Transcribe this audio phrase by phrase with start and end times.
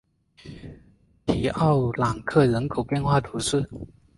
[1.27, 3.69] 皮奥朗克人口变化图示